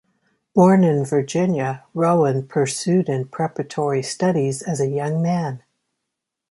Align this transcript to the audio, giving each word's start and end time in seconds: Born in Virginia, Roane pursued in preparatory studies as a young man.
Born 0.55 0.83
in 0.83 1.05
Virginia, 1.05 1.83
Roane 1.93 2.47
pursued 2.47 3.07
in 3.07 3.27
preparatory 3.27 4.01
studies 4.01 4.63
as 4.63 4.79
a 4.79 4.87
young 4.87 5.21
man. 5.21 5.61